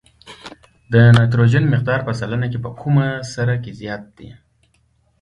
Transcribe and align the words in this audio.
د 0.91 0.93
نایتروجن 1.15 1.65
مقدار 1.73 1.99
په 2.07 2.11
سلنه 2.19 2.47
کې 2.51 2.59
په 2.65 2.69
کومه 2.81 3.07
سره 3.33 3.53
کې 3.63 3.71
زیات 3.79 4.03
دی؟ 4.17 4.29